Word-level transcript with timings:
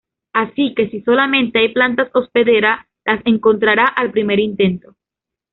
Así 0.33 0.73
que 0.73 0.89
si 0.89 1.01
solamente 1.03 1.59
hay 1.59 1.71
plantas 1.73 2.09
hospederas 2.15 2.87
las 3.05 3.21
encontrará 3.23 3.85
al 3.85 4.09
primer 4.09 4.39
intento. 4.39 4.95